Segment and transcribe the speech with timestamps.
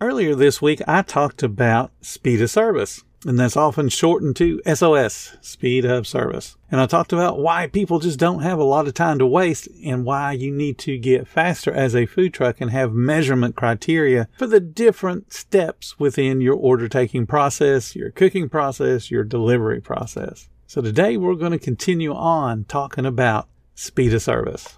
[0.00, 5.36] Earlier this week, I talked about speed of service, and that's often shortened to SOS,
[5.40, 6.56] speed of service.
[6.70, 9.66] And I talked about why people just don't have a lot of time to waste
[9.84, 14.28] and why you need to get faster as a food truck and have measurement criteria
[14.38, 20.48] for the different steps within your order taking process, your cooking process, your delivery process.
[20.68, 24.77] So today we're going to continue on talking about speed of service.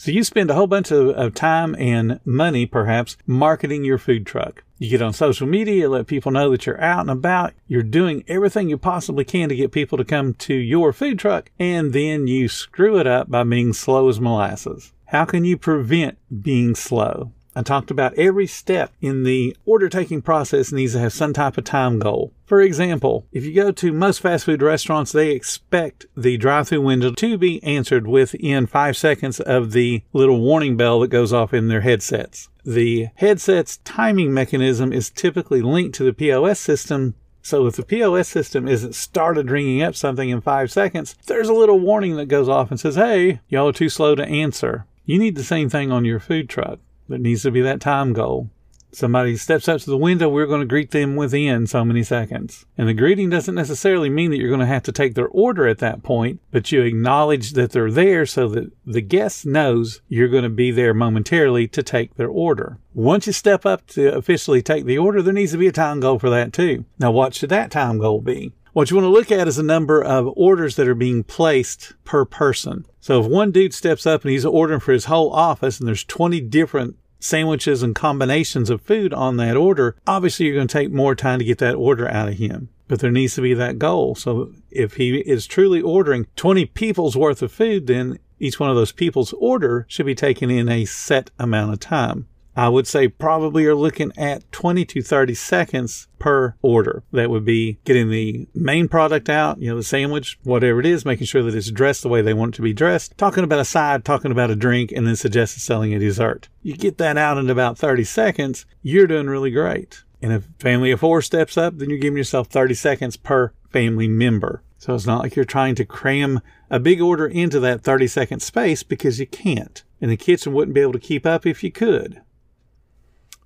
[0.00, 4.24] So you spend a whole bunch of, of, time and money, perhaps, marketing your food
[4.24, 4.64] truck.
[4.78, 7.52] You get on social media, let people know that you're out and about.
[7.66, 11.50] You're doing everything you possibly can to get people to come to your food truck,
[11.58, 14.94] and then you screw it up by being slow as molasses.
[15.08, 17.32] How can you prevent being slow?
[17.54, 21.58] I talked about every step in the order taking process needs to have some type
[21.58, 22.32] of time goal.
[22.46, 26.82] For example, if you go to most fast food restaurants, they expect the drive through
[26.82, 31.52] window to be answered within five seconds of the little warning bell that goes off
[31.52, 32.48] in their headsets.
[32.64, 38.28] The headset's timing mechanism is typically linked to the POS system so if the POS
[38.28, 42.48] system isn't started ringing up something in five seconds, there's a little warning that goes
[42.48, 44.84] off and says, hey, y'all are too slow to answer.
[45.06, 46.78] You need the same thing on your food truck.
[47.10, 48.50] There needs to be that time goal.
[48.92, 52.66] Somebody steps up to the window, we're going to greet them within so many seconds.
[52.76, 55.66] And the greeting doesn't necessarily mean that you're going to have to take their order
[55.66, 60.28] at that point, but you acknowledge that they're there so that the guest knows you're
[60.28, 62.78] going to be there momentarily to take their order.
[62.94, 66.00] Once you step up to officially take the order, there needs to be a time
[66.00, 66.84] goal for that too.
[66.98, 68.52] Now, what should that time goal be?
[68.72, 71.94] What you want to look at is the number of orders that are being placed
[72.04, 72.86] per person.
[73.00, 76.04] So if one dude steps up and he's ordering for his whole office and there's
[76.04, 80.90] 20 different sandwiches and combinations of food on that order, obviously you're going to take
[80.90, 82.70] more time to get that order out of him.
[82.88, 84.16] But there needs to be that goal.
[84.16, 88.76] So if he is truly ordering 20 people's worth of food, then each one of
[88.76, 92.26] those people's order should be taken in a set amount of time.
[92.60, 97.02] I would say probably are looking at 20 to 30 seconds per order.
[97.10, 101.06] That would be getting the main product out, you know, the sandwich, whatever it is,
[101.06, 103.60] making sure that it's dressed the way they want it to be dressed, talking about
[103.60, 106.50] a side, talking about a drink, and then suggesting selling a dessert.
[106.62, 110.04] You get that out in about 30 seconds, you're doing really great.
[110.20, 114.06] And if family of four steps up, then you're giving yourself 30 seconds per family
[114.06, 114.62] member.
[114.76, 118.40] So it's not like you're trying to cram a big order into that 30 second
[118.40, 119.82] space because you can't.
[119.98, 122.20] And the kitchen wouldn't be able to keep up if you could.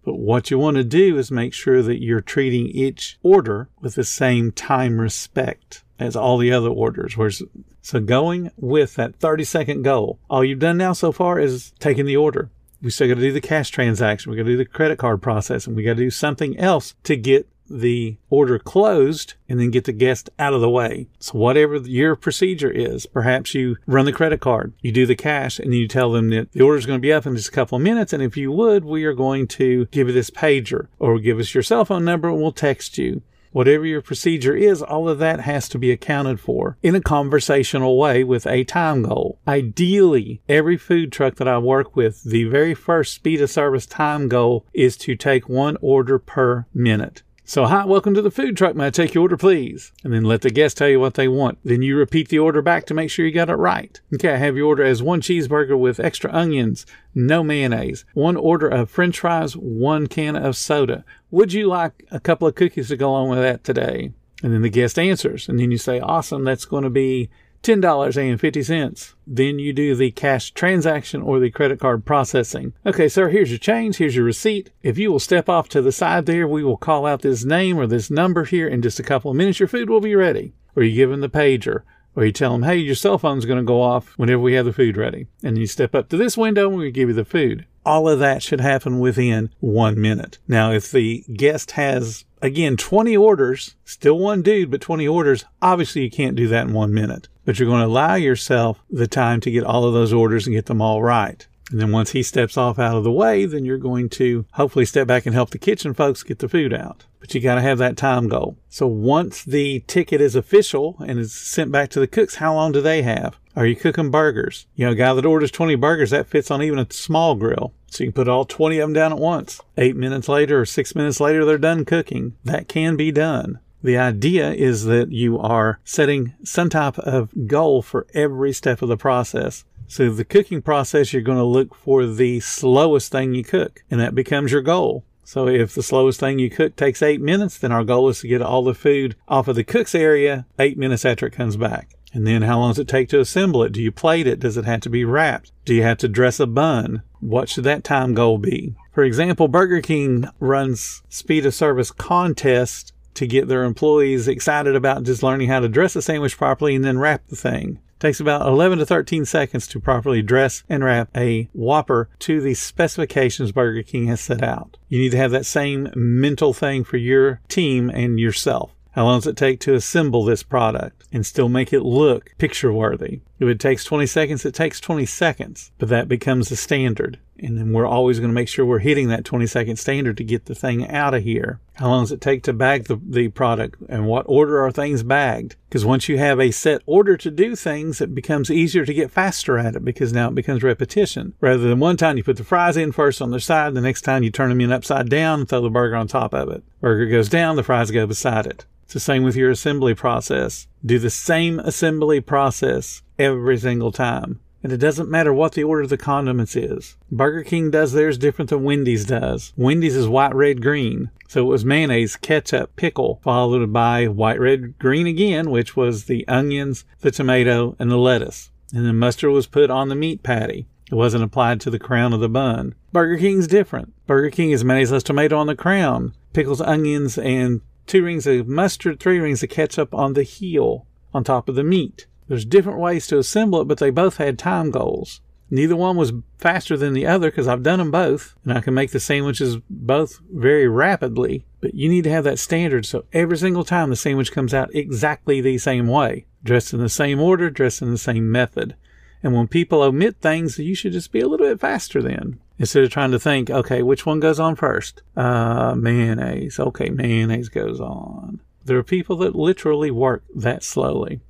[0.04, 3.94] But what you want to do is make sure that you're treating each order with
[3.94, 7.16] the same time respect as all the other orders.
[7.16, 7.42] Whereas,
[7.81, 12.04] so going with that 30 second goal, all you've done now so far is taking
[12.04, 12.50] the order.
[12.82, 14.31] We still got to do the cash transaction.
[14.31, 15.75] We got to do the credit card processing.
[15.75, 19.92] We got to do something else to get the order closed and then get the
[19.92, 21.08] guest out of the way.
[21.19, 25.58] So whatever your procedure is, perhaps you run the credit card, you do the cash,
[25.58, 27.52] and you tell them that the order is going to be up in just a
[27.52, 28.12] couple of minutes.
[28.12, 31.54] And if you would, we are going to give you this pager or give us
[31.54, 33.22] your cell phone number and we'll text you.
[33.54, 37.96] Whatever your procedure is, all of that has to be accounted for in a conversational
[37.96, 39.38] way with a time goal.
[39.46, 44.26] Ideally, every food truck that I work with, the very first speed of service time
[44.26, 47.22] goal is to take one order per minute.
[47.47, 48.75] So, hi, welcome to the food truck.
[48.75, 49.93] May I take your order, please?
[50.03, 51.59] And then let the guest tell you what they want.
[51.62, 54.00] Then you repeat the order back to make sure you got it right.
[54.14, 58.67] Okay, I have your order as one cheeseburger with extra onions, no mayonnaise, one order
[58.67, 61.05] of french fries, one can of soda.
[61.31, 64.14] Would you like a couple of cookies to go along with that today?
[64.43, 65.46] And then the guest answers.
[65.46, 67.29] And then you say, awesome, that's going to be
[67.64, 69.14] $10.50.
[69.26, 72.75] Then you do the cash transaction or the credit card processing.
[72.84, 73.96] Okay, sir, here's your change.
[73.96, 74.70] Here's your receipt.
[74.82, 77.78] If you will step off to the side there, we will call out this name
[77.78, 79.58] or this number here in just a couple of minutes.
[79.58, 80.52] Your food will be ready.
[80.76, 81.82] Or you give them the pager.
[82.16, 84.67] Or you tell them, hey, your cell phone's going to go off whenever we have
[84.67, 85.26] the food ready.
[85.43, 87.67] And you step up to this window and we give you the food.
[87.84, 90.38] All of that should happen within one minute.
[90.48, 96.02] Now, if the guest has again 20 orders, still one dude, but 20 orders, obviously
[96.02, 97.28] you can't do that in one minute.
[97.44, 100.54] But you're going to allow yourself the time to get all of those orders and
[100.54, 101.46] get them all right.
[101.70, 104.84] And then once he steps off out of the way, then you're going to hopefully
[104.84, 107.06] step back and help the kitchen folks get the food out.
[107.20, 108.58] But you got to have that time goal.
[108.69, 112.72] So once the ticket is official and is sent back to the cooks, how long
[112.72, 113.38] do they have?
[113.56, 114.67] Are you cooking burgers?
[114.75, 117.73] You know, a guy that orders 20 burgers, that fits on even a small grill.
[117.87, 119.61] So you can put all 20 of them down at once.
[119.79, 122.37] Eight minutes later or six minutes later, they're done cooking.
[122.45, 123.61] That can be done.
[123.83, 128.89] The idea is that you are setting some type of goal for every step of
[128.89, 129.65] the process.
[129.87, 134.01] So the cooking process, you're going to look for the slowest thing you cook, and
[134.01, 135.05] that becomes your goal.
[135.23, 138.29] So if the slowest thing you cook takes eight minutes, then our goal is to
[138.29, 141.91] get all the food off of the cook's area eight minutes after it comes back.
[142.14, 143.72] And then how long does it take to assemble it?
[143.72, 144.40] Do you plate it?
[144.40, 145.52] Does it have to be wrapped?
[145.64, 147.02] Do you have to dress a bun?
[147.20, 148.76] What should that time goal be?
[148.93, 155.02] For example, Burger King runs speed of service contests to get their employees excited about
[155.02, 158.46] just learning how to dress a sandwich properly and then wrap the thing takes about
[158.46, 163.82] 11 to 13 seconds to properly dress and wrap a Whopper to the specifications Burger
[163.82, 164.76] King has set out.
[164.88, 168.72] You need to have that same mental thing for your team and yourself.
[168.94, 172.73] How long does it take to assemble this product and still make it look picture
[172.73, 173.23] worthy?
[173.41, 177.19] If it takes 20 seconds, it takes 20 seconds, but that becomes the standard.
[177.38, 180.25] And then we're always going to make sure we're hitting that 20 second standard to
[180.25, 181.60] get the thing out of here.
[181.75, 185.02] How long does it take to bag the, the product and what order are things
[185.02, 185.56] bagged?
[185.69, 189.10] Because once you have a set order to do things, it becomes easier to get
[189.10, 191.34] faster at it because now it becomes repetition.
[191.40, 194.02] Rather than one time you put the fries in first on the side, the next
[194.02, 196.62] time you turn them in upside down and throw the burger on top of it.
[196.81, 198.64] Burger goes down, the fries go beside it.
[198.84, 200.69] It's the same with your assembly process.
[200.84, 204.40] Do the same assembly process every single time.
[204.64, 206.96] And it doesn't matter what the order of the condiments is.
[207.12, 209.52] Burger King does theirs different than Wendy's does.
[209.56, 211.11] Wendy's is white, red, green.
[211.28, 216.26] So it was mayonnaise, ketchup, pickle, followed by white, red, green again, which was the
[216.26, 218.50] onions, the tomato, and the lettuce.
[218.72, 220.67] And then mustard was put on the meat patty.
[220.90, 222.75] It wasn't applied to the crown of the bun.
[222.90, 223.93] Burger King's different.
[224.06, 228.49] Burger King is mayonnaise, less tomato on the crown, pickles, onions, and two rings of
[228.49, 232.06] mustard, three rings of ketchup on the heel on top of the meat.
[232.29, 235.21] There's different ways to assemble it, but they both had time goals.
[235.50, 238.75] Neither one was faster than the other because I've done them both and I can
[238.75, 241.44] make the sandwiches both very rapidly.
[241.61, 244.75] But you need to have that standard so every single time the sandwich comes out
[244.75, 248.75] exactly the same way, dressed in the same order, dressed in the same method.
[249.23, 252.41] And when people omit things, you should just be a little bit faster then.
[252.59, 255.03] Instead of trying to think, okay, which one goes on first?
[255.17, 256.59] Uh, mayonnaise.
[256.59, 258.41] Okay, mayonnaise goes on.
[258.65, 261.20] There are people that literally work that slowly.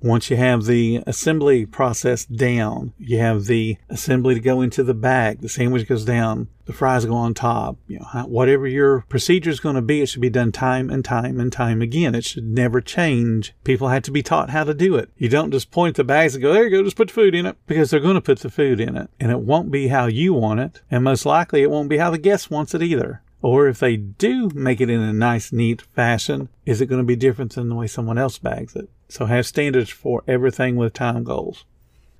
[0.00, 4.94] Once you have the assembly process down, you have the assembly to go into the
[4.94, 7.76] bag, the sandwich goes down, the fries go on top.
[7.88, 11.04] You know, whatever your procedure is going to be, it should be done time and
[11.04, 12.14] time and time again.
[12.14, 13.54] It should never change.
[13.64, 15.10] People have to be taught how to do it.
[15.16, 17.34] You don't just point the bags and go, there you go, just put the food
[17.34, 19.88] in it because they're going to put the food in it and it won't be
[19.88, 20.82] how you want it.
[20.90, 23.22] And most likely it won't be how the guest wants it either.
[23.40, 27.06] Or if they do make it in a nice, neat fashion, is it going to
[27.06, 28.90] be different than the way someone else bags it?
[29.08, 31.64] So have standards for everything with time goals.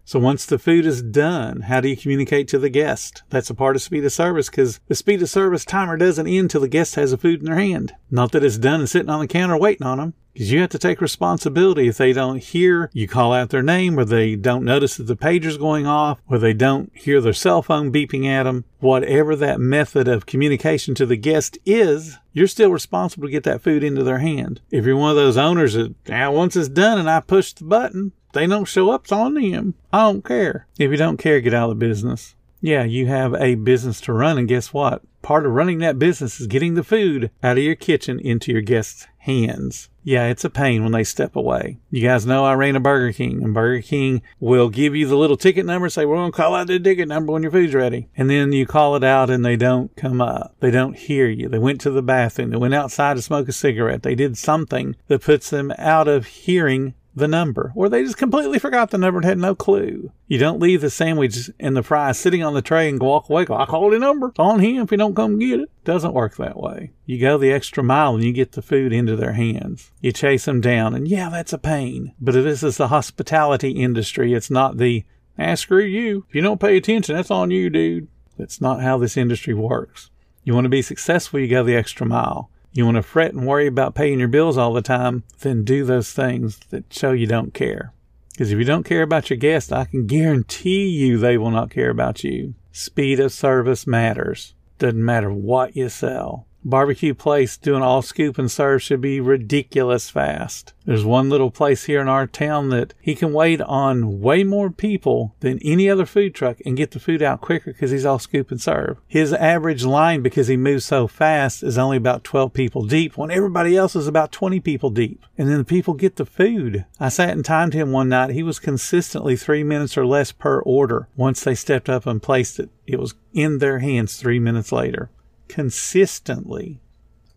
[0.09, 3.25] So once the food is done, how do you communicate to the guest?
[3.29, 6.49] That's a part of speed of service because the speed of service timer doesn't end
[6.49, 7.93] till the guest has the food in their hand.
[8.11, 10.71] Not that it's done and sitting on the counter waiting on them because you have
[10.71, 14.65] to take responsibility if they don't hear you call out their name or they don't
[14.65, 18.45] notice that the pager's going off or they don't hear their cell phone beeping at
[18.45, 18.65] them.
[18.79, 23.61] Whatever that method of communication to the guest is, you're still responsible to get that
[23.61, 24.63] food into their hand.
[24.71, 27.65] If you're one of those owners that, ah, once it's done and I push the
[27.65, 29.75] button, they don't show up, it's on them.
[29.93, 30.67] I don't care.
[30.79, 32.35] If you don't care, get out of the business.
[32.61, 35.03] Yeah, you have a business to run, and guess what?
[35.23, 38.63] Part of running that business is getting the food out of your kitchen into your
[38.63, 39.91] guests' hands.
[40.03, 41.79] Yeah, it's a pain when they step away.
[41.91, 45.17] You guys know I ran a Burger King, and Burger King will give you the
[45.17, 47.75] little ticket number say, We're going to call out the ticket number when your food's
[47.75, 48.09] ready.
[48.17, 50.55] And then you call it out and they don't come up.
[50.61, 51.49] They don't hear you.
[51.49, 52.51] They went to the bathroom.
[52.51, 54.03] They went outside to smoke a cigarette.
[54.03, 58.59] They did something that puts them out of hearing the number, or they just completely
[58.59, 60.13] forgot the number and had no clue.
[60.27, 63.45] You don't leave the sandwich and the fries sitting on the tray and walk away.
[63.45, 64.29] Go, I called the number.
[64.29, 65.71] It's on him if he don't come get it.
[65.85, 66.93] Doesn't work that way.
[67.07, 69.91] You go the extra mile and you get the food into their hands.
[70.01, 72.15] You chase them down, and yeah, that's a pain.
[72.21, 75.05] But if this is the hospitality industry, it's not the
[75.39, 76.25] ah, screw you.
[76.29, 78.09] If you don't pay attention, that's on you, dude.
[78.37, 80.11] That's not how this industry works.
[80.45, 83.47] You want to be successful, you go the extra mile you want to fret and
[83.47, 87.27] worry about paying your bills all the time, then do those things that show you
[87.27, 87.93] don't care.
[88.33, 91.71] Because if you don't care about your guests, I can guarantee you they will not
[91.71, 92.55] care about you.
[92.73, 94.55] Speed of service matters.
[94.79, 96.47] Doesn't matter what you sell.
[96.69, 100.75] Barbecue place doing all scoop and serve should be ridiculous fast.
[100.85, 104.69] There's one little place here in our town that he can wait on way more
[104.69, 108.19] people than any other food truck and get the food out quicker because he's all
[108.19, 108.99] scoop and serve.
[109.07, 113.31] His average line, because he moves so fast, is only about 12 people deep when
[113.31, 115.25] everybody else is about 20 people deep.
[115.39, 116.85] And then the people get the food.
[117.01, 118.31] I sat and timed him one night.
[118.31, 121.09] He was consistently three minutes or less per order.
[121.17, 125.11] Once they stepped up and placed it, it was in their hands three minutes later
[125.49, 126.81] consistently.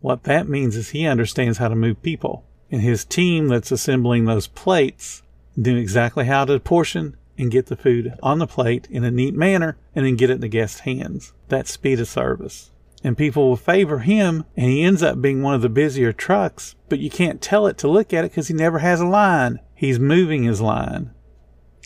[0.00, 2.44] What that means is he understands how to move people.
[2.70, 5.22] And his team that's assembling those plates
[5.56, 9.34] knew exactly how to portion and get the food on the plate in a neat
[9.34, 11.32] manner and then get it in the guest's hands.
[11.48, 12.70] That's speed of service.
[13.04, 16.76] And people will favor him and he ends up being one of the busier trucks,
[16.88, 19.60] but you can't tell it to look at it because he never has a line.
[19.74, 21.10] He's moving his line.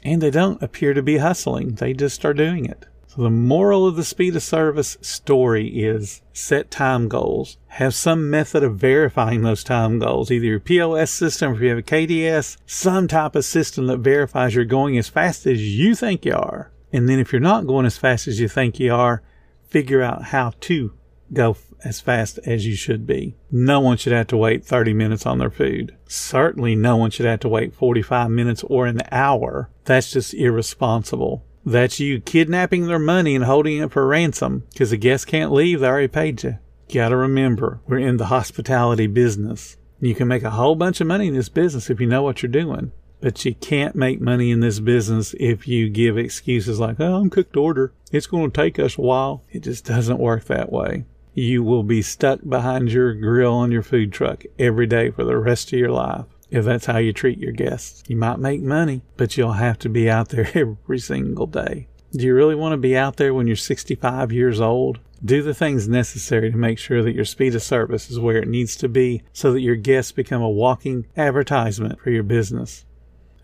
[0.04, 1.76] And they don't appear to be hustling.
[1.76, 2.86] They just are doing it.
[3.16, 7.56] So the moral of the speed of service story is set time goals.
[7.68, 11.78] Have some method of verifying those time goals, either your POS system if you have
[11.78, 16.26] a KDS, some type of system that verifies you're going as fast as you think
[16.26, 16.70] you are.
[16.92, 19.22] And then if you're not going as fast as you think you are,
[19.66, 20.92] figure out how to
[21.32, 23.34] go as fast as you should be.
[23.50, 25.96] No one should have to wait 30 minutes on their food.
[26.06, 29.70] Certainly no one should have to wait 45 minutes or an hour.
[29.86, 31.45] That's just irresponsible.
[31.66, 35.80] That's you kidnapping their money and holding it for ransom because the guests can't leave.
[35.80, 36.58] They already paid you.
[36.94, 39.76] Gotta remember, we're in the hospitality business.
[40.00, 42.40] You can make a whole bunch of money in this business if you know what
[42.40, 42.92] you're doing.
[43.20, 47.30] But you can't make money in this business if you give excuses like, oh, I'm
[47.30, 47.92] cooked order.
[48.12, 49.42] It's going to take us a while.
[49.50, 51.04] It just doesn't work that way.
[51.34, 55.36] You will be stuck behind your grill on your food truck every day for the
[55.36, 58.02] rest of your life if that's how you treat your guests.
[58.06, 61.88] You might make money, but you'll have to be out there every single day.
[62.12, 65.00] Do you really want to be out there when you're 65 years old?
[65.24, 68.48] Do the things necessary to make sure that your speed of service is where it
[68.48, 72.84] needs to be so that your guests become a walking advertisement for your business.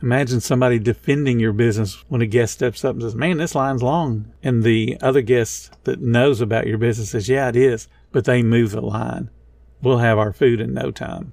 [0.02, 3.82] Imagine somebody defending your business when a guest steps up and says, Man, this line's
[3.82, 4.32] long.
[4.42, 8.42] And the other guest that knows about your business says, Yeah, it is, but they
[8.42, 9.30] move the line.
[9.80, 11.32] We'll have our food in no time.